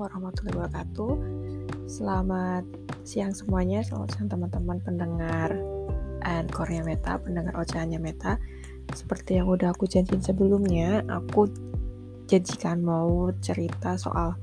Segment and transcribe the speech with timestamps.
[0.00, 1.12] warahmatullahi wabarakatuh.
[1.84, 2.64] Selamat
[3.04, 5.52] siang semuanya, selamat siang teman-teman pendengar
[6.24, 8.40] and Korea Meta, pendengar ocehannya Meta.
[8.96, 11.52] Seperti yang udah aku janjiin sebelumnya, aku
[12.24, 14.40] janjikan mau cerita soal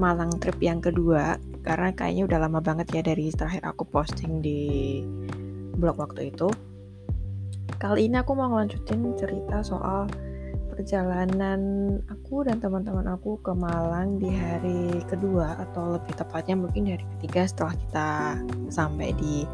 [0.00, 5.04] Malang trip yang kedua karena kayaknya udah lama banget ya dari terakhir aku posting di
[5.76, 6.48] blog waktu itu.
[7.76, 10.08] Kali ini aku mau ngelanjutin cerita soal
[10.80, 11.60] perjalanan
[12.08, 17.04] aku dan teman-teman aku ke Malang di hari kedua atau lebih tepatnya mungkin di hari
[17.20, 18.10] ketiga setelah kita
[18.72, 19.44] sampai di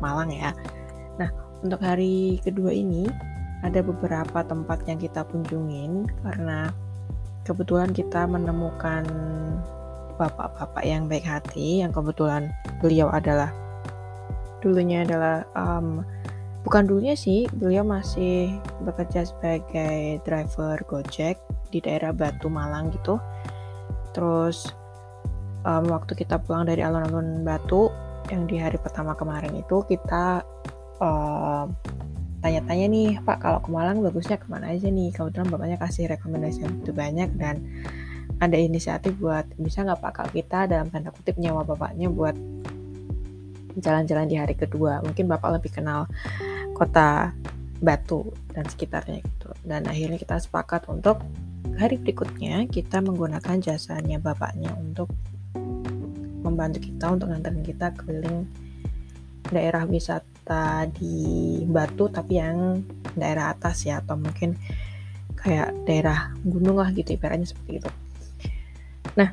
[0.00, 0.56] Malang ya.
[1.20, 1.28] Nah,
[1.60, 3.04] untuk hari kedua ini
[3.60, 6.72] ada beberapa tempat yang kita kunjungin karena
[7.44, 9.04] kebetulan kita menemukan
[10.16, 12.48] bapak-bapak yang baik hati yang kebetulan
[12.80, 13.52] beliau adalah
[14.64, 16.00] dulunya adalah um,
[16.66, 21.38] bukan dulunya sih beliau masih bekerja sebagai driver Gojek
[21.70, 23.22] di daerah Batu Malang gitu.
[24.10, 24.74] Terus
[25.62, 27.94] um, waktu kita pulang dari alun-alun Batu
[28.34, 30.42] yang di hari pertama kemarin itu kita
[30.98, 31.70] tanya
[32.42, 35.14] tanya-tanya nih Pak kalau ke Malang bagusnya ke mana aja nih?
[35.14, 37.62] Kebetulan bapaknya kasih rekomendasi yang begitu banyak dan
[38.42, 42.34] ada inisiatif buat bisa nggak Pak kalau kita dalam tanda kutip nyawa bapaknya buat
[43.78, 45.04] jalan-jalan di hari kedua?
[45.06, 46.10] Mungkin bapak lebih kenal
[46.76, 47.32] kota
[47.76, 49.48] Batu dan sekitarnya gitu.
[49.64, 51.20] Dan akhirnya kita sepakat untuk
[51.76, 55.12] hari berikutnya kita menggunakan jasanya bapaknya untuk
[56.40, 58.48] membantu kita untuk nganterin kita keliling
[59.50, 62.80] daerah wisata di Batu tapi yang
[63.12, 64.56] daerah atas ya atau mungkin
[65.36, 67.90] kayak daerah gunung lah gitu ibaratnya seperti itu.
[69.20, 69.30] Nah,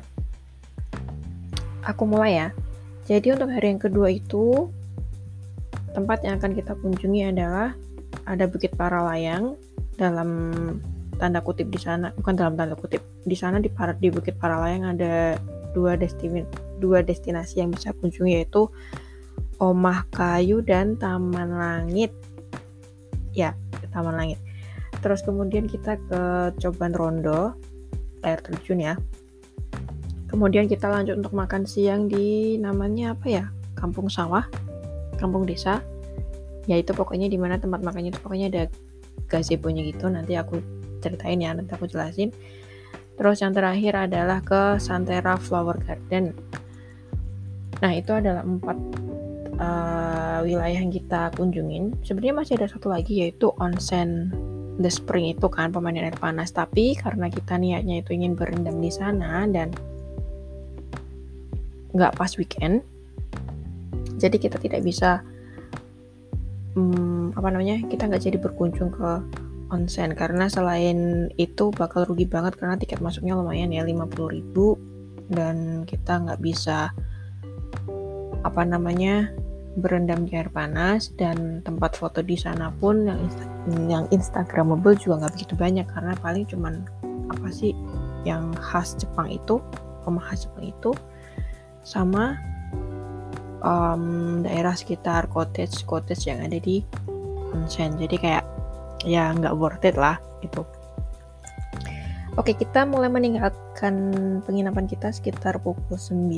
[1.84, 2.48] aku mulai ya.
[3.04, 4.68] Jadi untuk hari yang kedua itu
[5.94, 7.78] Tempat yang akan kita kunjungi adalah
[8.26, 9.54] ada Bukit Paralayang
[9.94, 10.30] dalam
[11.22, 12.98] tanda kutip di sana, bukan dalam tanda kutip.
[13.22, 13.70] Di sana di,
[14.02, 15.38] di Bukit Paralayang ada
[15.70, 16.46] dua destinasi
[16.82, 18.66] dua destinasi yang bisa kunjungi yaitu
[19.62, 22.10] Omah Kayu dan Taman Langit.
[23.30, 23.54] Ya,
[23.94, 24.42] Taman Langit.
[24.98, 27.54] Terus kemudian kita ke Coban Rondo,
[28.26, 28.94] air terjun ya.
[30.26, 33.44] Kemudian kita lanjut untuk makan siang di namanya apa ya?
[33.78, 34.42] Kampung Sawah
[35.16, 35.80] kampung desa.
[36.64, 38.64] Ya itu pokoknya di mana tempat makannya itu pokoknya ada
[39.28, 40.08] gazebo-nya gitu.
[40.08, 40.60] Nanti aku
[41.04, 42.32] ceritain ya nanti aku jelasin.
[43.14, 46.34] Terus yang terakhir adalah ke Santera Flower Garden.
[47.78, 48.78] Nah itu adalah empat
[49.60, 51.94] uh, wilayah yang kita kunjungin.
[52.02, 54.34] Sebenarnya masih ada satu lagi yaitu onsen
[54.82, 56.50] The Spring itu kan pemandian air panas.
[56.50, 59.70] Tapi karena kita niatnya itu ingin berendam di sana dan
[61.94, 62.82] nggak pas weekend
[64.24, 65.20] jadi kita tidak bisa
[66.72, 69.20] hmm, apa namanya kita nggak jadi berkunjung ke
[69.72, 70.12] onsen.
[70.16, 76.40] Karena selain itu bakal rugi banget karena tiket masuknya lumayan ya 50.000 dan kita nggak
[76.40, 76.92] bisa
[78.44, 79.32] apa namanya
[79.74, 81.12] berendam di air panas.
[81.16, 83.44] Dan tempat foto di sana pun yang insta
[83.88, 85.86] yang instagramable juga nggak begitu banyak.
[85.90, 86.84] Karena paling cuman
[87.28, 87.72] apa sih
[88.24, 89.60] yang khas Jepang itu
[90.04, 90.92] rumah khas Jepang itu
[91.84, 92.36] sama
[93.64, 96.84] um, daerah sekitar cottage cottage yang ada di
[97.56, 97.96] onsen.
[97.96, 98.44] Jadi kayak
[99.04, 100.64] ya nggak worth it lah itu
[102.40, 103.94] oke kita mulai meninggalkan
[104.48, 106.32] penginapan kita sekitar pukul 9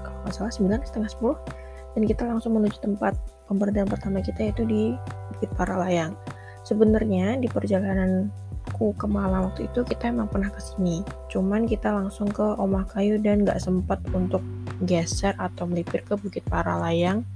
[0.00, 3.18] kalau nggak salah 9 setengah 10 dan kita langsung menuju tempat
[3.50, 4.94] pemberdayaan pertama kita yaitu di
[5.34, 6.14] Bukit Paralayang
[6.62, 8.30] sebenarnya di perjalanan
[8.78, 11.02] ke Malang waktu itu kita emang pernah ke sini
[11.34, 14.38] cuman kita langsung ke Omah Kayu dan nggak sempat untuk
[14.84, 17.26] geser atau melipir ke Bukit Paralayang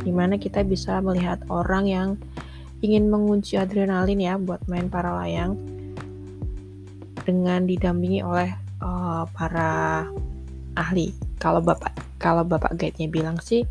[0.00, 2.08] di mana kita bisa melihat orang yang
[2.80, 5.58] ingin mengunci adrenalin ya buat main paralayang
[7.26, 10.06] dengan didampingi oleh uh, para
[10.78, 11.12] ahli.
[11.42, 13.66] Kalau bapak kalau bapak guide-nya bilang sih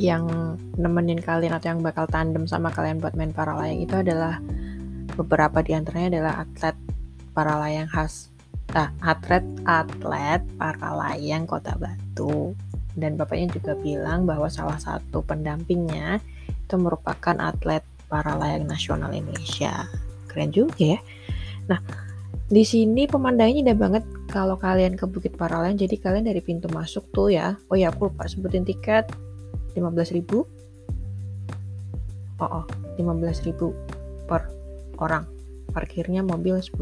[0.00, 4.40] yang nemenin kalian atau yang bakal tandem sama kalian buat main paralayang itu adalah
[5.20, 6.76] Beberapa di antaranya adalah atlet
[7.36, 8.29] para layang khas
[8.74, 12.54] nah, atlet atlet para layang Kota Batu.
[12.90, 19.86] Dan bapaknya juga bilang bahwa salah satu pendampingnya itu merupakan atlet para layang nasional Indonesia.
[20.26, 20.98] Keren juga ya.
[21.70, 21.78] Nah,
[22.50, 25.78] di sini pemandangannya indah banget kalau kalian ke Bukit Paralayang.
[25.78, 27.54] Jadi kalian dari pintu masuk tuh ya.
[27.70, 29.06] Oh ya, aku lupa sebutin tiket
[29.78, 30.26] 15.000.
[32.42, 32.64] Oh, oh
[32.98, 33.54] 15.000
[34.26, 34.50] per
[34.98, 35.24] orang
[35.70, 36.76] parkirnya mobil 10.000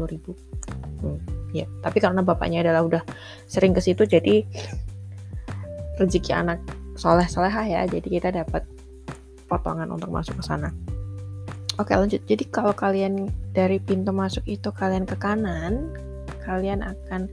[1.01, 1.17] hmm,
[1.55, 3.03] ya tapi karena bapaknya adalah udah
[3.49, 4.45] sering ke situ jadi
[5.97, 6.59] rezeki anak
[6.95, 8.63] soleh solehah ya jadi kita dapat
[9.49, 10.69] potongan untuk masuk ke sana
[11.81, 15.89] oke lanjut jadi kalau kalian dari pintu masuk itu kalian ke kanan
[16.49, 17.29] kalian akan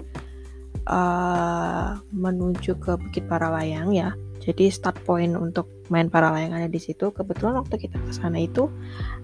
[0.91, 4.15] uh, menuju ke Bukit Paralayang ya.
[4.45, 7.11] Jadi start point untuk main paralayang ada di situ.
[7.11, 8.71] Kebetulan waktu kita ke sana itu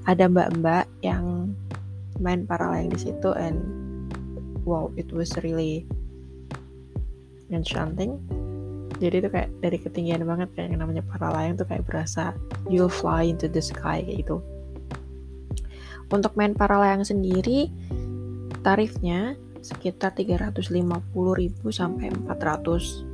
[0.03, 1.55] ada mbak-mbak yang
[2.19, 3.63] main paralayang di situ and
[4.65, 5.85] wow, it was really
[7.53, 8.19] enchanting.
[9.03, 12.35] Jadi itu kayak dari ketinggian banget kayak yang namanya paralayang tuh kayak berasa
[12.71, 14.39] you'll fly into the sky kayak gitu.
[16.13, 17.73] Untuk main paralayang sendiri
[18.63, 20.83] tarifnya sekitar 350.000
[21.71, 23.07] sampai 400.000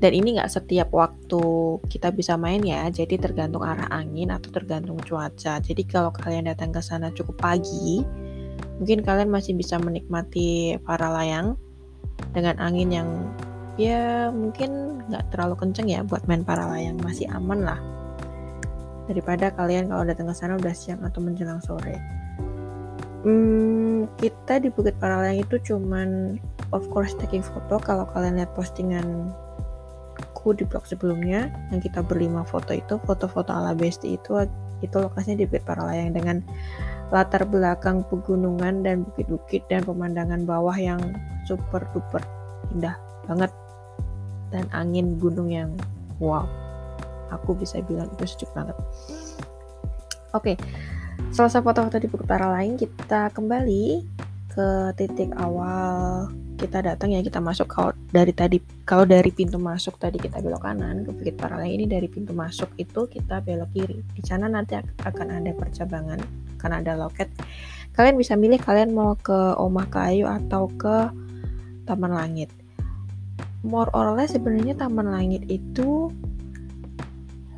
[0.00, 1.44] dan ini nggak setiap waktu
[1.86, 6.74] kita bisa main ya jadi tergantung arah angin atau tergantung cuaca jadi kalau kalian datang
[6.74, 8.02] ke sana cukup pagi
[8.80, 11.56] mungkin kalian masih bisa menikmati para layang
[12.32, 13.08] dengan angin yang
[13.80, 17.00] ya mungkin nggak terlalu kenceng ya buat main para layang.
[17.00, 17.80] Masih aman lah.
[19.10, 21.98] Daripada kalian kalau datang ke sana udah siang atau menjelang sore.
[23.20, 26.40] Hmm, kita di Bukit Paralayang itu cuman
[26.72, 27.76] of course taking foto.
[27.76, 29.28] Kalau kalian lihat postingan
[30.16, 34.40] aku di blog sebelumnya yang kita berlima foto itu foto-foto ala besti itu
[34.80, 36.40] itu lokasinya di Bukit Paralayang dengan
[37.10, 41.02] latar belakang pegunungan dan bukit-bukit dan pemandangan bawah yang
[41.42, 42.22] super duper
[42.70, 42.94] indah
[43.26, 43.50] banget
[44.54, 45.74] dan angin gunung yang
[46.22, 46.46] wow
[47.34, 48.78] aku bisa bilang itu sejuk banget
[50.34, 50.56] oke okay.
[51.34, 54.06] selesai foto-foto di Bukit Paralayang kita kembali
[54.50, 59.94] ke titik awal kita datang ya kita masuk kalau dari tadi kalau dari pintu masuk
[59.94, 64.02] tadi kita belok kanan ke Bukit Paralayang ini dari pintu masuk itu kita belok kiri.
[64.02, 66.18] Di sana nanti akan ada percabangan
[66.58, 67.30] akan ada loket.
[67.94, 71.10] Kalian bisa milih kalian mau ke Omah Kayu atau ke
[71.86, 72.50] Taman Langit.
[73.62, 76.10] More or less sebenarnya Taman Langit itu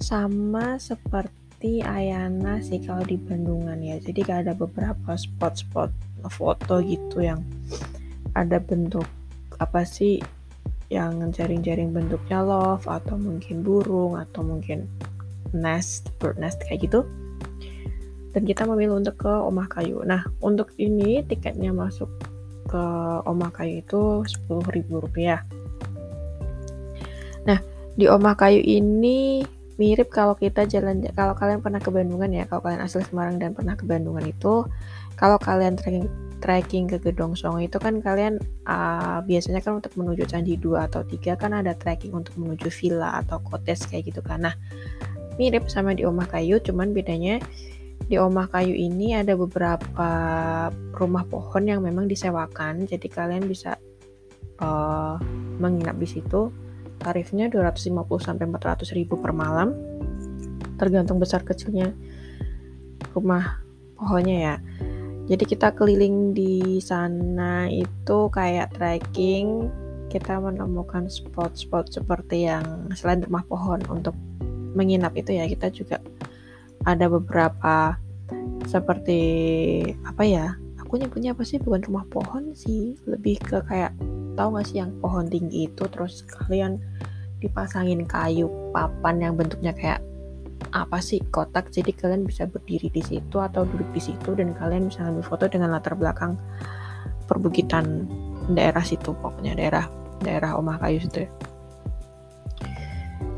[0.04, 3.96] sama seperti Ayana sih kalau di Bandungan ya.
[4.04, 5.88] Jadi ada beberapa spot-spot
[6.28, 7.40] foto gitu yang
[8.36, 9.08] ada bentuk
[9.58, 10.18] apa sih
[10.92, 14.84] yang jaring-jaring bentuknya love atau mungkin burung atau mungkin
[15.56, 17.08] nest bird nest kayak gitu.
[18.32, 20.04] Dan kita memilih untuk ke Omah Kayu.
[20.04, 22.12] Nah untuk ini tiketnya masuk
[22.68, 22.84] ke
[23.24, 24.24] Omah Kayu itu
[24.68, 25.40] ribu rupiah.
[27.48, 27.60] Nah
[27.96, 29.44] di Omah Kayu ini
[29.80, 33.56] mirip kalau kita jalan kalau kalian pernah ke Bandungan ya kalau kalian asli Semarang dan
[33.56, 34.68] pernah ke Bandungan itu
[35.16, 36.06] kalau kalian trekking
[36.42, 41.06] trekking ke Gedong Songo itu kan kalian uh, biasanya kan untuk menuju Candi 2 atau
[41.06, 44.42] 3 kan ada trekking untuk menuju villa atau kotes kayak gitu kan.
[44.42, 44.54] Nah,
[45.38, 47.38] mirip sama di Omah Kayu, cuman bedanya
[48.10, 50.08] di Omah Kayu ini ada beberapa
[50.98, 53.78] rumah pohon yang memang disewakan, jadi kalian bisa
[54.58, 55.16] uh,
[55.62, 56.50] menginap di situ.
[56.98, 59.74] Tarifnya 250 sampai 400 ribu per malam,
[60.78, 61.94] tergantung besar kecilnya
[63.14, 63.62] rumah
[63.94, 64.54] pohonnya ya
[65.30, 69.70] jadi kita keliling di sana itu kayak trekking
[70.12, 74.12] kita menemukan spot-spot seperti yang selain rumah pohon untuk
[74.76, 76.02] menginap itu ya kita juga
[76.84, 77.96] ada beberapa
[78.68, 79.20] seperti
[80.04, 80.46] apa ya
[80.92, 81.56] aku nyebutnya apa sih?
[81.56, 83.96] Bukan rumah pohon sih lebih ke kayak
[84.36, 85.88] tahu gak sih yang pohon tinggi itu?
[85.88, 86.76] Terus kalian
[87.40, 90.04] dipasangin kayu papan yang bentuknya kayak
[90.72, 94.88] apa sih kotak jadi kalian bisa berdiri di situ atau duduk di situ dan kalian
[94.88, 96.40] bisa ambil foto dengan latar belakang
[97.28, 98.08] perbukitan
[98.50, 99.86] daerah situ pokoknya daerah
[100.22, 101.30] daerah Omah Kayu situ ya.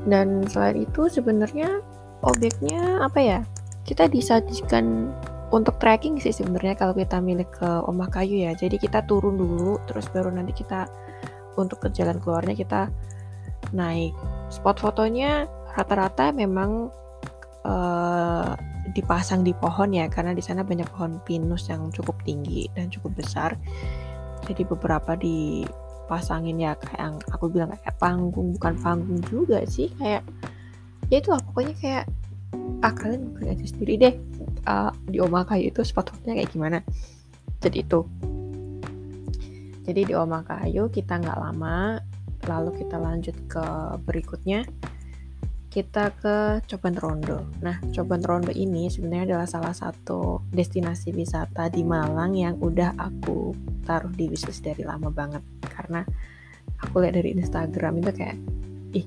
[0.04, 1.80] Dan selain itu sebenarnya
[2.20, 3.40] objeknya apa ya?
[3.88, 5.12] Kita disajikan
[5.52, 8.52] untuk trekking sih sebenarnya kalau kita milik ke Omah Kayu ya.
[8.52, 10.86] Jadi kita turun dulu terus baru nanti kita
[11.56, 12.92] untuk ke jalan keluarnya kita
[13.72, 14.12] naik.
[14.52, 16.92] Spot fotonya rata-rata memang
[17.64, 18.54] uh,
[18.94, 23.18] dipasang di pohon ya karena di sana banyak pohon pinus yang cukup tinggi dan cukup
[23.18, 23.56] besar.
[24.44, 30.20] Jadi beberapa dipasangin ya kayak yang aku bilang kayak panggung bukan panggung juga sih kayak
[31.08, 32.04] ya itulah pokoknya kayak
[32.84, 34.14] ah kalian beli aja sendiri deh
[34.68, 36.78] uh, di Kayu itu spot-spotnya kayak gimana.
[37.60, 38.00] Jadi itu.
[39.84, 42.00] Jadi di Oma Kayu kita nggak lama
[42.44, 43.64] lalu kita lanjut ke
[44.04, 44.68] berikutnya
[45.74, 47.50] kita ke Coban Rondo.
[47.58, 53.50] Nah, Coban Rondo ini sebenarnya adalah salah satu destinasi wisata di Malang yang udah aku
[53.82, 55.42] taruh di wishlist dari lama banget.
[55.66, 56.06] Karena
[56.78, 58.38] aku lihat dari Instagram itu kayak
[58.94, 59.06] ih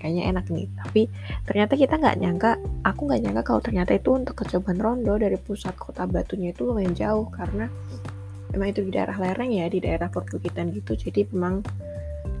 [0.00, 0.66] kayaknya enak nih.
[0.80, 1.02] Tapi
[1.44, 5.36] ternyata kita nggak nyangka aku nggak nyangka kalau ternyata itu untuk ke Coban Rondo dari
[5.36, 7.28] pusat kota Batunya itu lumayan jauh.
[7.28, 7.68] Karena
[8.56, 10.96] memang itu di daerah lereng ya di daerah perbukitan gitu.
[10.96, 11.60] Jadi memang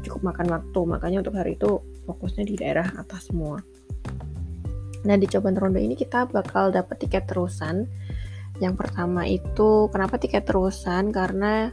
[0.06, 0.80] cukup makan waktu.
[0.86, 3.58] Makanya untuk hari itu fokusnya di daerah atas semua.
[5.06, 7.86] Nah di Coban Rondo ini kita bakal dapat tiket terusan.
[8.58, 11.14] Yang pertama itu kenapa tiket terusan?
[11.14, 11.70] Karena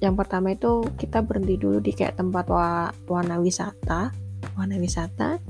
[0.00, 4.12] yang pertama itu kita berhenti dulu di kayak tempat wa warna wisata.
[4.56, 5.40] Warna wisata?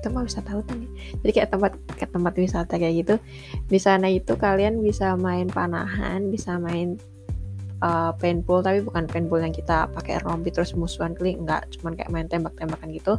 [0.00, 0.90] Itu mah wisata hutan ya.
[1.20, 3.14] Jadi kayak tempat kayak tempat wisata kayak gitu.
[3.68, 6.96] Di sana itu kalian bisa main panahan bisa main
[7.82, 11.68] uh, paintball tapi bukan paintball yang kita pakai rompi terus musuhan klik enggak.
[11.74, 13.18] Cuman kayak main tembak-tembakan gitu.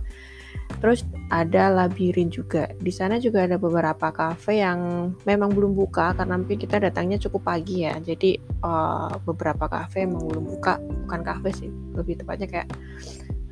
[0.79, 2.71] Terus ada labirin juga.
[2.79, 7.47] Di sana juga ada beberapa cafe yang memang belum buka karena mungkin kita datangnya cukup
[7.47, 7.95] pagi ya.
[7.99, 10.79] Jadi uh, beberapa cafe memang belum buka.
[11.07, 12.69] Bukan cafe sih lebih tepatnya kayak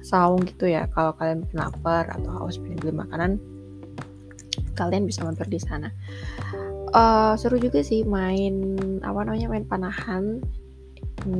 [0.04, 0.88] saung gitu ya.
[0.92, 3.40] Kalau kalian bikin lapar atau haus pengen beli makanan
[4.80, 5.92] kalian bisa mampir di sana.
[6.90, 8.74] Uh, seru juga sih main
[9.06, 10.42] apa namanya main panahan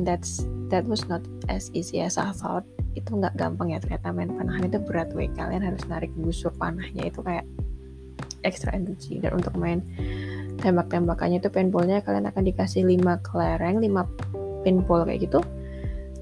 [0.02, 2.66] that's that was not as easy as I thought.
[2.94, 5.30] Itu nggak gampang ya ternyata main panahan itu berat weh.
[5.30, 7.46] Kalian harus narik busur panahnya itu kayak
[8.42, 9.20] extra energy.
[9.20, 9.84] Dan untuk main
[10.60, 15.40] tembak-tembakannya itu paintballnya kalian akan dikasih 5 kelereng 5 paintball kayak gitu.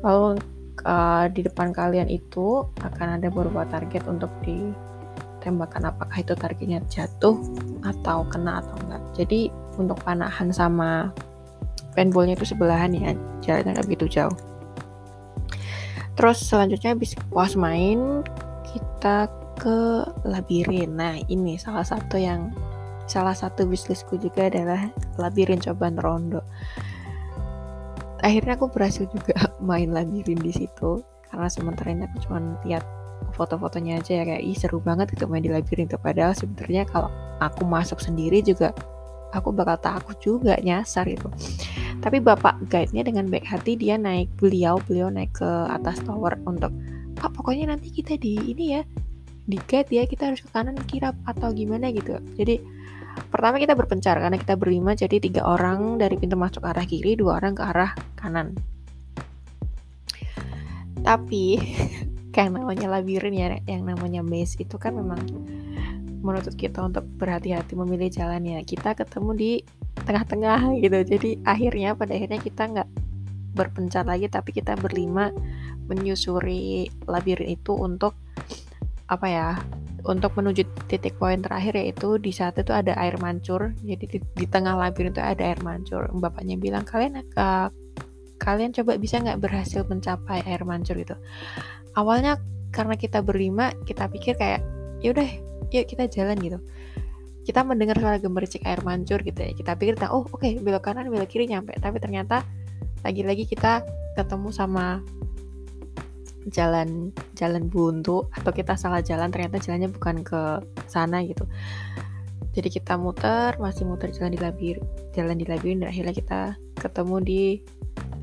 [0.02, 0.38] Lalu
[0.86, 5.90] uh, di depan kalian itu akan ada beberapa target untuk ditembakkan.
[5.90, 7.38] Apakah itu targetnya jatuh
[7.82, 9.02] atau kena atau enggak.
[9.18, 11.10] Jadi untuk panahan sama
[11.96, 13.12] paintballnya itu sebelahan ya
[13.44, 14.36] jaraknya nggak begitu jauh.
[16.18, 18.26] Terus selanjutnya habis puas main
[18.66, 20.98] kita ke labirin.
[20.98, 22.50] Nah ini salah satu yang
[23.06, 26.42] salah satu bisnisku juga adalah labirin cobaan rondo.
[28.18, 32.82] Akhirnya aku berhasil juga main labirin di situ karena sementara ini aku cuma lihat
[33.36, 37.12] foto-fotonya aja ya kayak ih seru banget gitu main di labirin itu padahal sebenarnya kalau
[37.38, 38.72] aku masuk sendiri juga
[39.34, 41.28] aku bakal takut juga nyasar itu
[41.98, 46.70] tapi bapak guide-nya dengan baik hati dia naik beliau beliau naik ke atas tower untuk
[47.18, 48.82] pak pokoknya nanti kita di ini ya
[49.48, 52.60] di guide ya kita harus ke kanan kiri atau gimana gitu jadi
[53.26, 57.42] Pertama kita berpencar karena kita berlima jadi tiga orang dari pintu masuk arah kiri, dua
[57.42, 58.54] orang ke arah kanan.
[61.02, 61.58] Tapi
[62.34, 65.18] kayak namanya labirin ya, yang namanya maze itu kan memang
[66.28, 68.60] menuntut kita untuk berhati-hati memilih jalan ya.
[68.60, 69.50] Kita ketemu di
[70.04, 70.98] tengah-tengah gitu.
[71.08, 72.88] Jadi akhirnya pada akhirnya kita nggak
[73.58, 75.34] berpencar lagi tapi kita berlima
[75.90, 78.14] menyusuri labirin itu untuk
[79.08, 79.48] apa ya
[80.06, 84.46] untuk menuju titik poin terakhir yaitu di saat itu ada air mancur jadi di, di
[84.46, 87.72] tengah labirin itu ada air mancur bapaknya bilang kalian uh,
[88.38, 91.16] kalian coba bisa nggak berhasil mencapai air mancur itu
[91.98, 92.38] awalnya
[92.70, 94.62] karena kita berlima kita pikir kayak
[95.04, 95.28] yaudah
[95.70, 96.58] yuk kita jalan gitu.
[97.44, 99.52] Kita mendengar suara gemericik air mancur gitu ya.
[99.56, 101.72] Kita pikir oh oke okay, belok kanan belok kiri nyampe.
[101.80, 102.44] Tapi ternyata
[103.06, 103.86] lagi-lagi kita
[104.18, 105.00] ketemu sama
[106.48, 110.40] jalan jalan buntu atau kita salah jalan ternyata jalannya bukan ke
[110.88, 111.44] sana gitu.
[112.56, 114.76] Jadi kita muter masih muter jalan di labir
[115.14, 116.40] jalan di labirin dan akhirnya kita
[116.80, 117.42] ketemu di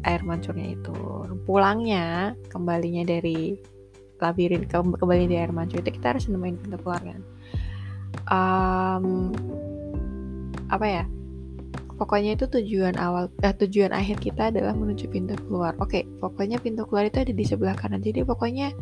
[0.06, 0.98] air mancurnya itu.
[1.46, 3.58] Pulangnya kembalinya dari
[4.22, 7.22] labirin ke, kembali di air mancur itu kita harus nemuin pintu keluar kan?
[8.32, 9.06] Um,
[10.72, 11.04] apa ya?
[11.96, 15.80] Pokoknya itu tujuan awal eh, tujuan akhir kita adalah menuju pintu keluar.
[15.80, 18.04] Oke pokoknya pintu keluar itu ada di sebelah kanan.
[18.04, 18.76] Jadi pokoknya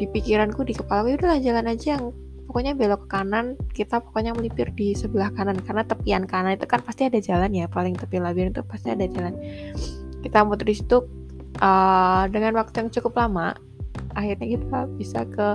[0.00, 2.00] di pikiranku di kepala gue udahlah jalan aja.
[2.00, 2.16] Yang
[2.48, 5.60] pokoknya belok ke kanan kita pokoknya melipir di sebelah kanan.
[5.60, 9.04] Karena tepian kanan itu kan pasti ada jalan ya paling tepi labirin itu pasti ada
[9.04, 9.36] jalan.
[10.24, 11.04] Kita muter di situ
[11.60, 13.52] uh, dengan waktu yang cukup lama
[14.16, 15.48] akhirnya kita bisa ke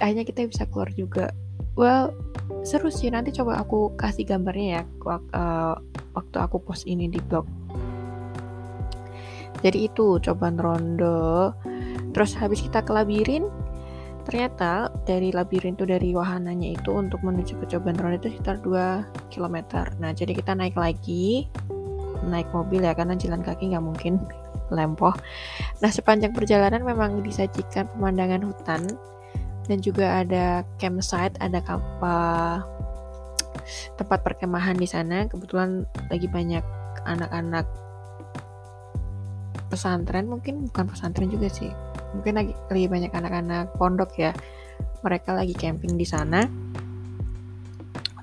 [0.00, 1.30] akhirnya kita bisa keluar juga.
[1.76, 2.16] Well
[2.64, 5.76] seru sih nanti coba aku kasih gambarnya ya uh,
[6.16, 7.44] waktu aku post ini di blog.
[9.60, 11.52] Jadi itu cobaan rondo
[12.16, 13.44] terus habis kita ke labirin
[14.26, 19.30] ternyata dari labirin itu dari wahananya itu untuk menuju ke cobaan rondo itu sekitar 2
[19.30, 19.56] km
[20.02, 21.46] nah jadi kita naik lagi
[22.26, 24.18] naik mobil ya karena jalan kaki nggak mungkin
[24.70, 25.14] lempoh.
[25.82, 28.82] Nah sepanjang perjalanan memang disajikan pemandangan hutan
[29.66, 32.62] dan juga ada campsite ada kapal
[33.98, 35.26] tempat perkemahan di sana.
[35.26, 36.64] Kebetulan lagi banyak
[37.06, 37.66] anak-anak
[39.66, 41.70] pesantren mungkin bukan pesantren juga sih.
[42.14, 44.30] Mungkin lagi lagi banyak anak-anak pondok ya.
[45.02, 46.65] Mereka lagi camping di sana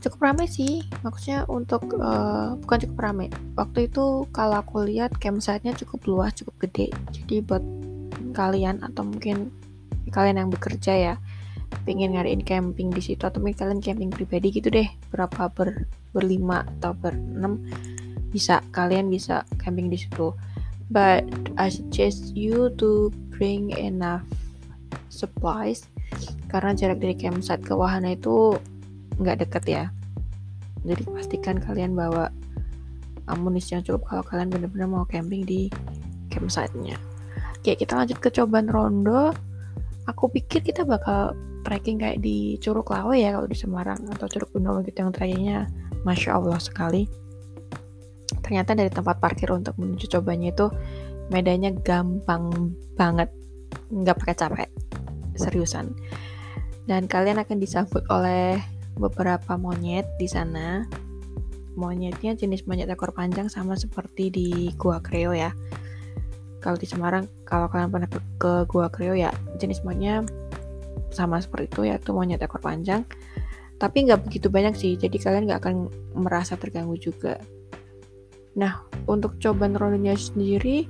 [0.04, 5.72] cukup ramai sih maksudnya untuk uh, bukan cukup ramai waktu itu kalau aku lihat campsite-nya
[5.80, 6.92] cukup luas cukup gede.
[7.16, 7.64] Jadi buat
[8.36, 9.48] kalian atau mungkin
[10.12, 11.16] kalian yang bekerja ya
[11.88, 16.68] pengen ngadain camping di situ atau mungkin kalian camping pribadi gitu deh berapa ber berlima
[16.78, 17.66] atau berenam
[18.30, 20.36] bisa kalian bisa camping di situ.
[20.92, 21.26] But
[21.58, 24.28] I suggest you to bring enough
[25.10, 25.90] supplies
[26.54, 28.58] karena jarak dari campsite ke wahana itu
[29.20, 29.84] nggak deket ya
[30.84, 32.32] jadi pastikan kalian bawa
[33.32, 35.72] amunisi yang cukup kalau kalian benar-benar mau camping di
[36.28, 37.00] campsite-nya
[37.64, 39.32] Oke, kita lanjut ke cobaan rondo.
[40.12, 41.32] Aku pikir kita bakal
[41.64, 45.72] trekking kayak di Curug Lawe ya kalau di Semarang atau Curug Gunung gitu yang trekkingnya
[46.04, 47.08] Masya Allah sekali.
[48.44, 50.68] Ternyata dari tempat parkir untuk menuju cobanya itu
[51.32, 53.32] medannya gampang banget,
[53.88, 54.70] nggak pakai capek,
[55.40, 55.96] seriusan.
[56.84, 58.60] Dan kalian akan disambut oleh
[58.98, 60.86] beberapa monyet di sana.
[61.74, 65.50] Monyetnya jenis monyet ekor panjang sama seperti di Gua Kreo ya.
[66.62, 70.24] Kalau di Semarang kalau kalian pernah ke, ke Gua Kreo ya jenis monyetnya
[71.10, 73.02] sama seperti itu yaitu monyet ekor panjang.
[73.82, 75.76] Tapi nggak begitu banyak sih jadi kalian nggak akan
[76.14, 77.42] merasa terganggu juga.
[78.54, 80.86] Nah untuk coba rondonya sendiri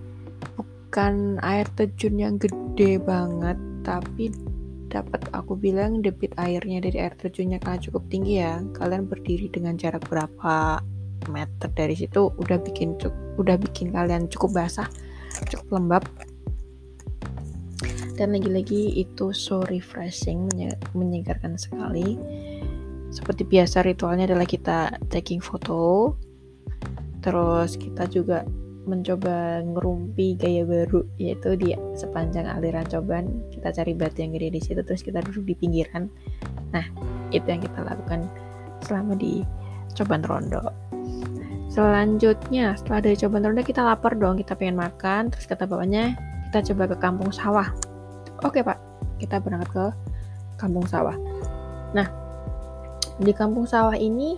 [0.94, 4.30] bukan air terjun yang gede banget tapi
[4.94, 8.62] dapat aku bilang debit airnya dari air terjunnya karena cukup tinggi ya.
[8.78, 10.86] Kalian berdiri dengan jarak berapa
[11.34, 13.00] meter dari situ udah bikin
[13.42, 14.86] udah bikin kalian cukup basah
[15.50, 16.04] cukup lembab.
[18.14, 20.46] Dan lagi-lagi itu so refreshing
[20.94, 22.14] menyegarkan sekali.
[23.10, 26.14] Seperti biasa ritualnya adalah kita taking foto
[27.24, 28.44] terus kita juga
[28.84, 34.62] mencoba ngerumpi gaya baru yaitu di sepanjang aliran coban kita cari batu yang gede di
[34.62, 36.12] situ terus kita duduk di pinggiran
[36.76, 36.84] nah
[37.32, 38.28] itu yang kita lakukan
[38.84, 39.48] selama di
[39.96, 40.62] coban rondo
[41.74, 45.34] Selanjutnya, setelah dari coba ronda kita lapar dong, kita pengen makan.
[45.34, 46.14] Terus kata bapaknya,
[46.54, 47.74] kita coba ke kampung sawah.
[48.46, 48.78] Oke pak,
[49.18, 49.86] kita berangkat ke
[50.62, 51.18] kampung sawah.
[51.98, 52.06] Nah,
[53.18, 54.38] di kampung sawah ini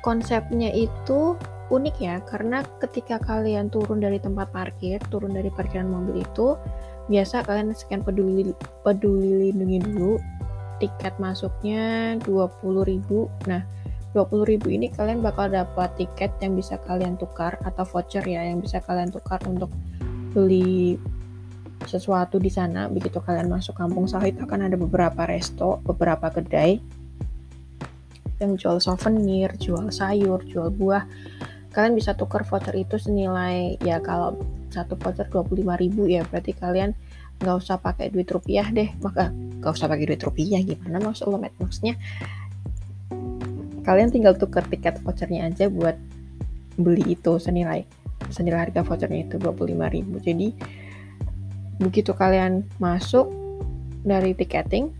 [0.00, 1.36] konsepnya itu
[1.72, 6.60] unik ya, karena ketika kalian turun dari tempat parkir, turun dari parkiran mobil itu,
[7.08, 8.52] biasa kalian scan peduli
[8.84, 10.20] peduli lindungi dulu,
[10.78, 13.48] tiket masuknya 20.000.
[13.48, 13.64] Nah,
[14.12, 18.84] 20.000 ini kalian bakal dapat tiket yang bisa kalian tukar atau voucher ya yang bisa
[18.84, 19.72] kalian tukar untuk
[20.36, 21.00] beli
[21.88, 26.78] sesuatu di sana begitu kalian masuk kampung sawah itu akan ada beberapa resto beberapa kedai
[28.38, 31.02] yang jual souvenir jual sayur jual buah
[31.72, 34.36] kalian bisa tukar voucher itu senilai ya kalau
[34.68, 35.64] satu voucher 25.000
[36.08, 36.92] ya berarti kalian
[37.40, 38.92] nggak usah pakai duit rupiah deh.
[39.00, 41.94] Maka nggak usah pakai duit rupiah gimana maksud lo maksudnya
[43.86, 45.94] kalian tinggal tukar tiket vouchernya aja buat
[46.78, 47.86] beli itu senilai
[48.30, 50.48] senilai harga vouchernya itu 25.000 jadi
[51.78, 53.30] begitu kalian masuk
[54.02, 54.90] dari tiketing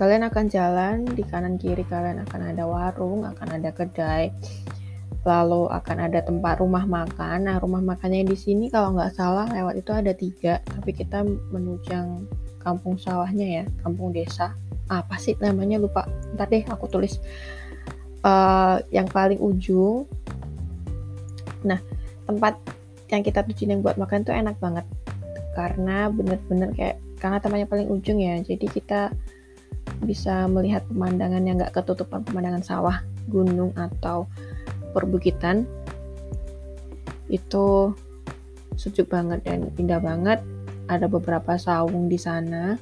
[0.00, 4.32] kalian akan jalan di kanan kiri kalian akan ada warung akan ada kedai
[5.28, 7.44] lalu akan ada tempat rumah makan.
[7.44, 11.20] Nah rumah makannya di sini kalau nggak salah lewat itu ada tiga tapi kita
[11.52, 12.24] menunjang
[12.64, 14.56] kampung sawahnya ya kampung desa.
[14.88, 15.76] Apa sih namanya?
[15.76, 16.08] Lupa.
[16.32, 17.20] Ntar deh aku tulis.
[18.24, 20.08] Uh, yang paling ujung.
[21.68, 21.78] Nah
[22.24, 22.56] tempat
[23.12, 24.88] yang kita tujuin yang buat makan tuh enak banget.
[25.52, 28.40] Karena bener-bener kayak karena tempatnya paling ujung ya.
[28.40, 29.12] Jadi kita
[30.04, 34.30] bisa melihat pemandangan yang gak ketutupan pemandangan sawah gunung atau
[34.92, 35.68] perbukitan
[37.28, 37.92] itu
[38.78, 40.40] sejuk banget dan indah banget.
[40.88, 42.80] Ada beberapa saung di sana.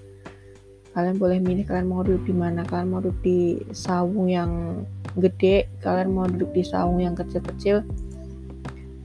[0.94, 2.62] Kalian boleh milih kalian mau duduk di mana.
[2.62, 4.84] Kalian mau duduk di saung yang
[5.16, 7.82] gede kalian mau duduk di saung yang kecil-kecil.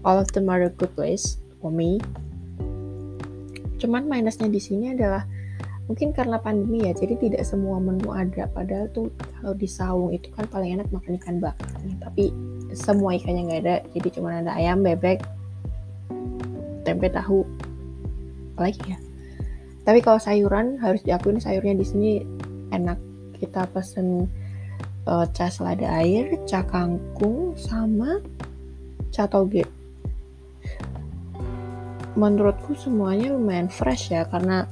[0.05, 1.97] All of them are a good place for me.
[3.81, 5.25] Cuman minusnya di sini adalah
[5.89, 8.45] mungkin karena pandemi ya jadi tidak semua menu ada.
[8.51, 9.09] Padahal tuh
[9.39, 11.65] kalau di saung itu kan paling enak makan ikan bakar
[11.97, 12.29] tapi
[12.73, 15.21] semua ikannya nggak ada jadi cuma ada ayam bebek
[16.83, 17.45] tempe tahu.
[18.53, 18.97] Apalagi ya?
[19.81, 22.11] Tapi kalau sayuran harus diakuin sayurnya di sini
[22.73, 22.97] enak.
[23.41, 24.29] Kita pesen
[25.09, 28.21] uh, ca selada air ca kangkung sama
[29.09, 29.65] ca toge.
[32.13, 34.67] Menurutku semuanya lumayan fresh ya karena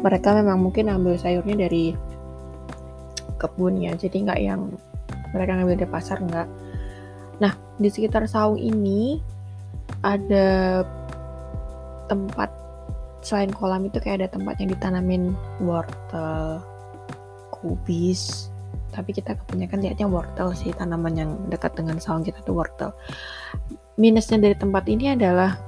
[0.00, 1.94] mereka memang mungkin ambil sayurnya dari
[3.38, 3.94] kebun ya.
[3.94, 4.74] Jadi nggak yang
[5.30, 6.48] mereka ngambil dari pasar nggak
[7.40, 9.18] nah di sekitar saung ini
[10.04, 10.84] ada
[12.06, 12.52] tempat
[13.20, 15.22] selain kolam itu kayak ada tempat yang ditanamin
[15.60, 16.60] wortel,
[17.52, 18.48] kubis.
[18.90, 22.90] Tapi kita kebanyakan lihatnya wortel sih tanaman yang dekat dengan saung kita tuh wortel.
[24.00, 25.60] Minusnya dari tempat ini adalah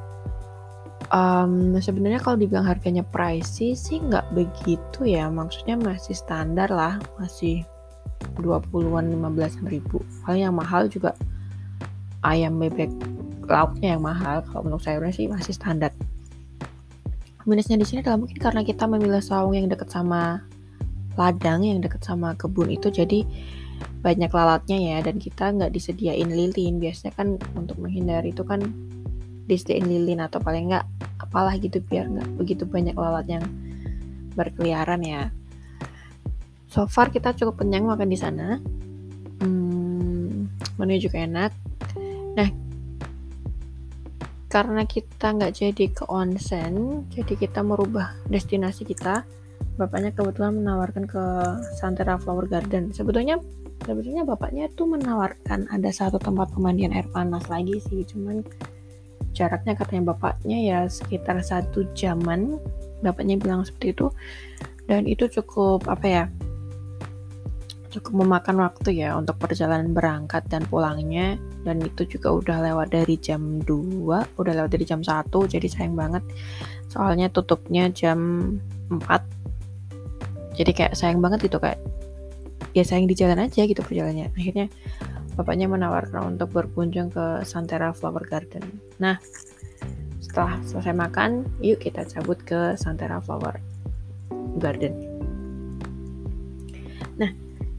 [1.12, 5.28] um, sebenarnya kalau dibilang harganya pricey sih nggak begitu ya.
[5.30, 7.62] Maksudnya masih standar lah, masih
[8.40, 10.02] 20-an 15 ribu.
[10.26, 11.14] Paling yang mahal juga
[12.22, 12.90] ayam bebek
[13.46, 14.42] lauknya yang mahal.
[14.46, 15.90] Kalau untuk sayurnya sih masih standar.
[17.42, 20.46] Minusnya di sini adalah mungkin karena kita memilih saung yang dekat sama
[21.18, 23.26] ladang yang dekat sama kebun itu jadi
[24.00, 26.78] banyak lalatnya ya dan kita nggak disediain lilin.
[26.78, 28.62] Biasanya kan untuk menghindari itu kan
[29.50, 30.87] disediain lilin atau paling nggak
[31.18, 33.44] apalah gitu biar nggak begitu banyak lalat yang
[34.38, 35.35] berkeliaran ya.
[36.70, 38.62] So far kita cukup kenyang makan di sana.
[39.42, 40.46] Hmm,
[40.78, 41.62] menu juga enak
[44.52, 49.24] karena kita nggak jadi ke onsen jadi kita merubah destinasi kita.
[49.80, 51.24] Bapaknya kebetulan menawarkan ke
[51.80, 52.92] Santera Flower Garden.
[52.92, 53.40] Sebetulnya
[53.88, 58.04] sebetulnya bapaknya tuh menawarkan ada satu tempat pemandian air panas lagi sih.
[58.04, 58.44] Cuman
[59.32, 62.60] jaraknya katanya bapaknya ya sekitar satu jaman
[63.00, 64.12] bapaknya bilang seperti itu.
[64.84, 66.24] Dan itu cukup apa ya
[67.92, 71.37] cukup memakan waktu ya untuk perjalanan berangkat dan pulangnya.
[71.62, 75.94] Dan itu juga udah lewat dari jam 2 udah lewat dari jam 1 jadi sayang
[75.94, 76.24] banget.
[76.88, 78.18] Soalnya tutupnya jam
[78.88, 79.05] 4
[80.57, 81.81] jadi kayak sayang banget gitu kayak
[82.72, 84.33] ya sayang di jalan aja gitu perjalanannya.
[84.33, 84.66] Akhirnya
[85.37, 88.64] bapaknya menawarkan untuk berkunjung ke Santera Flower Garden.
[88.96, 89.20] Nah
[90.24, 93.61] setelah selesai makan yuk kita cabut ke Santera Flower
[94.57, 95.12] Garden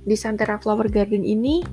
[0.04, 1.64] di Santera Flower Garden ini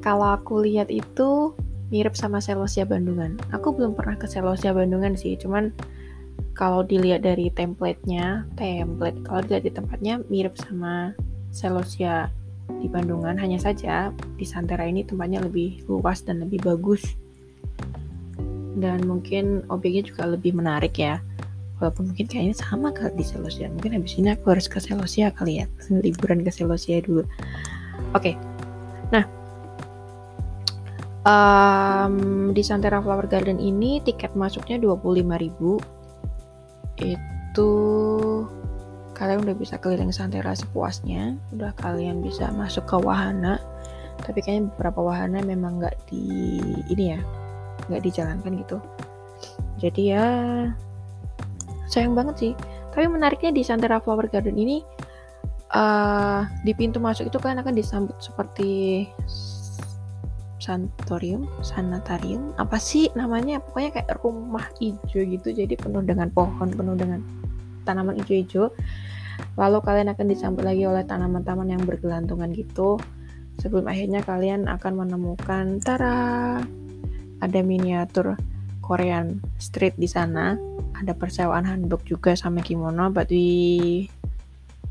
[0.00, 1.52] kalau aku lihat itu
[1.92, 3.36] mirip sama Celosia Bandungan.
[3.52, 5.74] Aku belum pernah ke Celosia Bandungan sih, cuman
[6.56, 11.12] kalau dilihat dari template-nya, template kalau dilihat di tempatnya mirip sama
[11.52, 12.30] Celosia
[12.80, 17.02] di Bandungan, hanya saja di Santera ini tempatnya lebih luas dan lebih bagus.
[18.80, 21.20] Dan mungkin objeknya juga lebih menarik ya
[21.80, 23.72] walaupun mungkin kayaknya sama kali di Selosia.
[23.72, 25.66] Mungkin habis ini aku harus ke Selosia kali ya.
[26.04, 27.24] Liburan ke Selosia dulu.
[28.12, 28.36] Oke.
[28.36, 28.36] Okay.
[29.10, 29.24] nah.
[31.20, 35.20] Um, di Santera Flower Garden ini tiket masuknya 25.000
[37.00, 37.72] itu
[39.12, 41.36] kalian udah bisa keliling Santera sepuasnya.
[41.56, 43.60] Udah kalian bisa masuk ke wahana.
[44.20, 46.60] Tapi kayaknya beberapa wahana memang nggak di
[46.92, 47.20] ini ya
[47.88, 48.76] nggak dijalankan gitu.
[49.80, 50.28] Jadi ya
[51.90, 52.52] sayang banget sih
[52.94, 54.82] tapi menariknya di Santera Flower Garden ini
[55.74, 59.06] uh, di pintu masuk itu kan akan disambut seperti
[60.60, 63.64] santorium, sanatarium, apa sih namanya?
[63.64, 67.24] Pokoknya kayak rumah hijau gitu, jadi penuh dengan pohon, penuh dengan
[67.88, 68.68] tanaman hijau-hijau.
[69.56, 73.00] Lalu kalian akan disambut lagi oleh tanaman-tanaman yang bergelantungan gitu.
[73.56, 76.60] Sebelum akhirnya kalian akan menemukan tara
[77.40, 78.36] ada miniatur
[78.84, 80.60] Korean street di sana
[81.00, 84.06] ada persewaan handbook juga sama kimono but we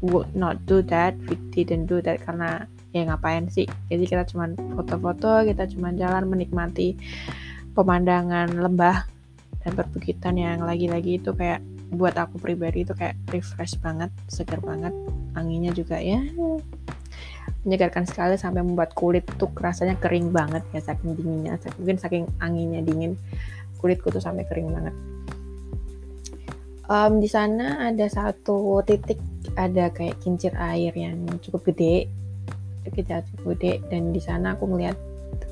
[0.02, 1.16] would not do that.
[1.28, 3.70] We didn't do that karena ya ngapain sih?
[3.92, 6.98] Jadi kita cuma foto-foto kita cuma jalan menikmati
[7.78, 9.06] pemandangan lembah
[9.62, 14.94] dan perbukitan yang lagi-lagi itu kayak buat aku pribadi itu kayak refresh banget segar banget.
[15.38, 16.20] Anginnya juga ya
[17.68, 21.60] menyegarkan sekali sampai membuat kulit tuh rasanya kering banget ya saking dinginnya.
[21.78, 23.20] Mungkin saking anginnya dingin
[23.84, 24.96] kulitku tuh sampai kering banget
[26.90, 29.22] um, di sana ada satu titik
[29.56, 32.10] ada kayak kincir air yang cukup gede
[32.90, 34.98] kita cukup gede dan di sana aku melihat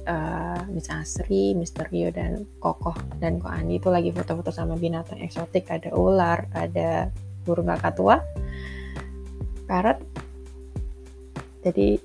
[0.10, 5.22] uh, Miss Asri, Mister Rio dan Kokoh dan Ko Ani itu lagi foto-foto sama binatang
[5.22, 7.14] eksotik ada ular, ada
[7.46, 8.18] burung kakak tua,
[9.70, 10.02] parrot.
[11.62, 12.00] Jadi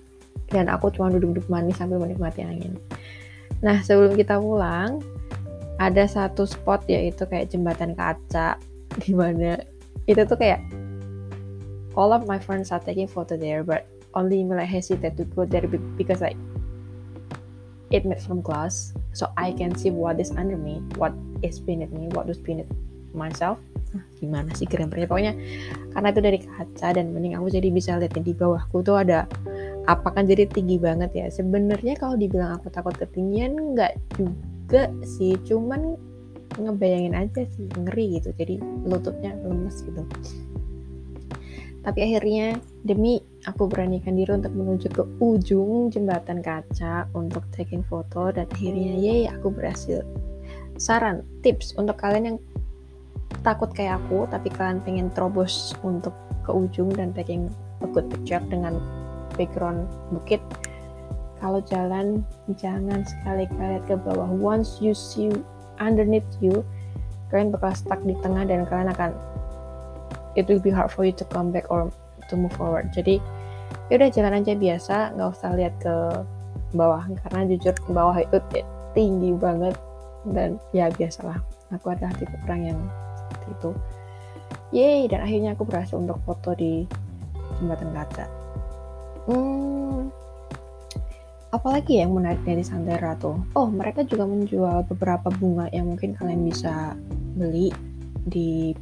[0.53, 2.77] dan aku cuma duduk-duduk manis sambil menikmati angin.
[3.65, 5.01] Nah sebelum kita pulang
[5.81, 8.61] ada satu spot yaitu kayak jembatan kaca
[9.01, 9.57] di mana
[10.11, 10.61] itu tuh kayak
[11.97, 15.45] all of my friends are taking photo there but only me like hesitate to go
[15.45, 15.65] there
[15.97, 16.37] because like
[17.93, 18.97] it made from glass.
[19.13, 21.13] So I can see what is under me what
[21.45, 22.69] is beneath me what is beneath
[23.13, 23.61] myself.
[24.17, 25.37] Gimana sih keren pokoknya
[25.93, 29.29] karena itu dari kaca dan mending aku jadi bisa lihat di bawahku tuh ada
[29.85, 31.27] apa kan jadi tinggi banget ya.
[31.29, 35.37] Sebenarnya kalau dibilang aku takut ketinggian nggak juga sih.
[35.45, 36.01] Cuman
[36.59, 38.33] ngebayangin aja sih ngeri gitu.
[38.37, 40.03] Jadi lututnya lemes gitu.
[41.83, 48.31] Tapi akhirnya demi aku beranikan diri untuk menuju ke ujung jembatan kaca untuk taking foto
[48.31, 50.07] dan akhirnya yay aku berhasil.
[50.79, 52.39] Saran tips untuk kalian yang
[53.43, 56.15] takut kayak aku tapi kalian pengen terobos untuk
[56.47, 57.51] ke ujung dan taking
[57.83, 58.79] a good picture dengan
[59.35, 60.39] background bukit
[61.43, 62.23] kalau jalan
[62.55, 64.31] jangan sekali-kali ke bawah.
[64.31, 65.35] Once you see
[65.81, 66.65] underneath you
[67.33, 69.11] kalian bakal stuck di tengah dan kalian akan
[70.37, 71.89] it will be hard for you to come back or
[72.29, 72.93] to move forward.
[72.93, 73.21] Jadi
[73.89, 75.95] ya udah jalan aja biasa nggak usah lihat ke
[76.77, 78.37] bawah karena jujur ke bawah itu
[78.93, 79.77] tinggi banget.
[80.29, 81.41] Dan ya biasalah
[81.73, 82.81] aku adalah tipe orang yang
[83.17, 83.71] seperti itu.
[84.73, 86.89] Yeay dan akhirnya aku berhasil untuk foto di
[87.63, 88.27] jembatan kaca
[89.31, 90.11] hmm
[91.53, 93.37] apalagi yang menarik dari Santera tuh?
[93.53, 96.97] Oh, mereka juga menjual beberapa bunga yang mungkin kalian bisa
[97.37, 97.69] beli
[98.25, 98.73] di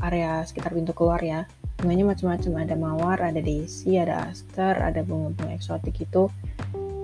[0.00, 1.44] area sekitar pintu keluar ya.
[1.76, 2.52] Bunganya macam-macam.
[2.64, 6.32] Ada mawar ada daisy ada aster ada bunga-bunga eksotik itu.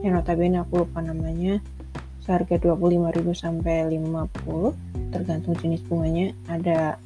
[0.00, 1.61] Yang notabene aku lupa namanya.
[2.24, 6.32] Seharga 25.000 sampai 50 tergantung jenis bunganya.
[6.48, 6.96] Ada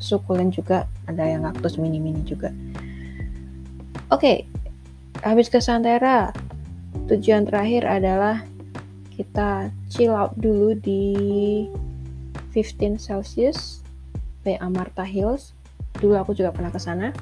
[0.00, 2.48] sukulen juga ada yang kaktus mini-mini juga.
[4.08, 4.36] Oke okay,
[5.20, 6.32] habis ke Santera
[7.06, 8.42] tujuan terakhir adalah
[9.14, 11.14] kita chill out dulu di
[12.52, 13.80] 15 Celsius
[14.42, 15.54] by Amarta Hills.
[15.96, 17.14] Dulu aku juga pernah ke sana.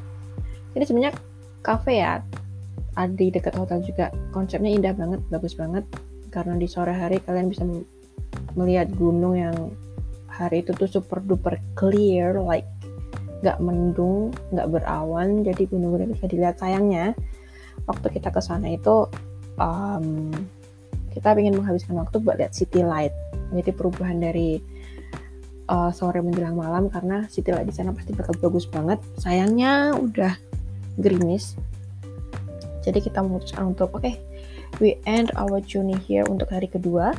[0.74, 1.14] Ini sebenarnya
[1.60, 2.24] cafe ya
[2.96, 4.08] ada di dekat hotel juga.
[4.32, 5.84] Konsepnya indah banget bagus banget.
[6.32, 7.62] Karena di sore hari kalian bisa
[8.58, 9.70] melihat gunung yang
[10.26, 12.66] hari itu tuh super duper clear like
[13.44, 15.44] nggak mendung nggak berawan.
[15.44, 17.12] Jadi gunung-gunung bisa dilihat sayangnya
[17.84, 19.06] waktu kita ke sana itu
[19.60, 20.30] um,
[21.14, 23.14] kita ingin menghabiskan waktu buat lihat city light
[23.54, 24.58] jadi perubahan dari
[25.68, 28.98] uh, sore menjelang malam karena city light di sana pasti bakal bagus banget.
[29.20, 30.34] Sayangnya udah
[30.98, 31.58] gerimis.
[32.84, 34.20] Jadi kita memutuskan untuk oke, okay,
[34.76, 37.16] we end our journey here untuk hari kedua.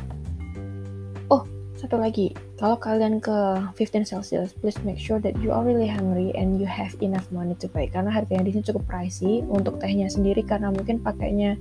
[1.26, 1.42] Oh,
[1.74, 2.30] satu lagi.
[2.56, 3.34] Kalau kalian ke
[3.74, 7.58] 15 Celsius, please make sure that you are really hungry and you have enough money
[7.58, 7.90] to buy.
[7.90, 11.58] Karena harganya di sini cukup pricey untuk tehnya sendiri karena mungkin pakainya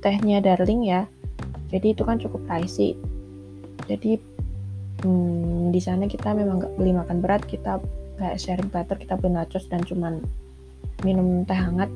[0.00, 1.06] tehnya darling ya.
[1.70, 2.98] Jadi itu kan cukup pricey.
[3.86, 4.18] Jadi
[5.04, 7.80] hmm, di sana kita memang nggak beli makan berat kita
[8.20, 10.20] kayak sharing platter kita beli nachos dan cuman
[11.00, 11.88] minum teh hangat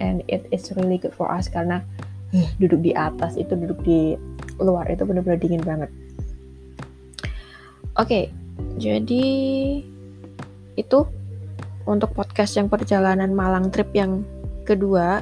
[0.00, 1.84] and it is really good for us karena
[2.32, 4.16] uh, duduk di atas itu duduk di
[4.56, 5.92] luar itu benar-benar dingin banget
[8.00, 8.32] oke okay,
[8.80, 9.24] jadi
[10.80, 10.98] itu
[11.84, 14.24] untuk podcast yang perjalanan Malang trip yang
[14.64, 15.20] kedua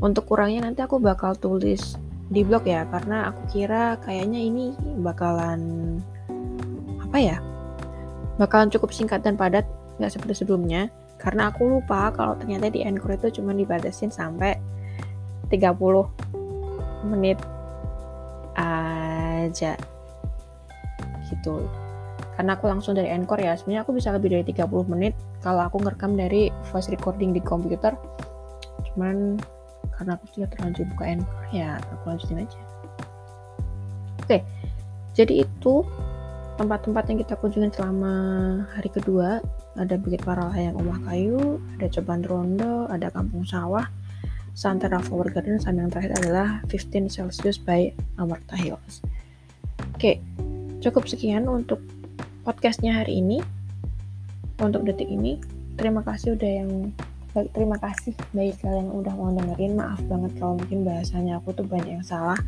[0.00, 1.96] untuk kurangnya nanti aku bakal tulis
[2.30, 5.98] di blog ya karena aku kira kayaknya ini bakalan
[7.02, 7.36] apa ya
[8.40, 9.68] bakalan cukup singkat dan padat
[10.00, 10.88] nggak seperti sebelumnya.
[11.20, 14.56] Karena aku lupa kalau ternyata di Anchor itu cuma dibatasin sampai
[15.52, 15.76] 30
[17.12, 17.36] menit
[18.56, 19.76] aja.
[21.28, 21.54] Gitu.
[22.40, 25.12] Karena aku langsung dari Anchor ya sebenarnya aku bisa lebih dari 30 menit
[25.44, 27.92] kalau aku ngerekam dari voice recording di komputer.
[28.88, 29.36] Cuman
[29.96, 32.60] karena aku sudah terlanjur buka Anchor ya aku lanjutin aja
[34.24, 34.38] oke
[35.16, 35.74] jadi itu
[36.60, 38.14] tempat-tempat yang kita kunjungi selama
[38.76, 39.40] hari kedua
[39.78, 43.86] ada Bukit Paralayang Rumah Kayu, ada Coban Rondo, ada Kampung Sawah,
[44.52, 49.00] Santara Flower Garden, sama yang terakhir adalah 15 Celsius by Amarta Hills.
[49.94, 50.18] Oke,
[50.82, 51.78] cukup sekian untuk
[52.42, 53.38] podcastnya hari ini.
[54.60, 55.40] Untuk detik ini,
[55.80, 56.92] terima kasih udah yang
[57.32, 58.14] terima kasih.
[58.34, 59.78] Bagi kalian udah mau dengerin.
[59.78, 62.38] Maaf banget kalau mungkin bahasanya aku tuh banyak yang salah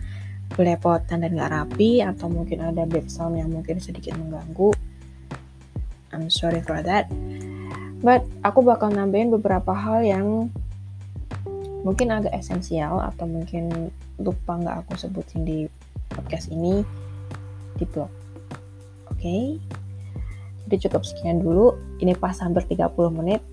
[0.53, 4.75] belepotan dan gak rapi atau mungkin ada background yang mungkin sedikit mengganggu.
[6.12, 7.09] I'm sorry for that.
[8.05, 10.53] But aku bakal nambahin beberapa hal yang
[11.87, 13.90] mungkin agak esensial atau mungkin
[14.21, 15.59] lupa nggak aku sebutin di
[16.12, 16.85] podcast ini
[17.81, 18.12] di blog.
[19.09, 19.18] Oke?
[19.18, 19.45] Okay?
[20.73, 21.77] jadi cukup sekian dulu.
[22.01, 23.45] Ini pas hampir 30 menit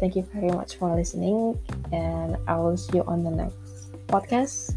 [0.00, 1.60] thank you very much for listening
[1.92, 4.74] and I will see you on the next podcast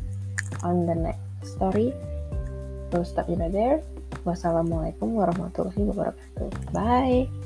[0.62, 1.93] on the next story.
[2.91, 3.81] So stop you there.
[4.23, 6.47] Wassalamualaikum warahmatullahi wabarakatuh.
[6.71, 7.42] Bye.